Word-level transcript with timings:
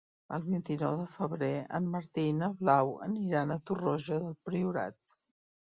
El 0.35 0.45
vint-i-nou 0.45 0.95
de 1.01 1.05
febrer 1.17 1.51
en 1.81 1.91
Martí 1.97 2.23
i 2.31 2.33
na 2.41 2.49
Blau 2.63 2.91
aniran 3.11 3.59
a 3.59 3.61
Torroja 3.71 4.21
del 4.27 4.37
Priorat. 4.51 5.17